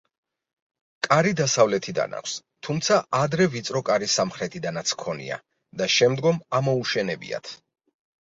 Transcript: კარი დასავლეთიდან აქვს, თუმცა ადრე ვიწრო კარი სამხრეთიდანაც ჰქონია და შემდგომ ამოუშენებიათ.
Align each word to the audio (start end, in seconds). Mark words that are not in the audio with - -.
კარი 1.07 1.33
დასავლეთიდან 1.39 2.15
აქვს, 2.19 2.37
თუმცა 2.67 2.97
ადრე 3.19 3.47
ვიწრო 3.55 3.81
კარი 3.91 4.09
სამხრეთიდანაც 4.13 4.93
ჰქონია 4.95 5.39
და 5.83 5.91
შემდგომ 5.99 6.43
ამოუშენებიათ. 6.61 7.53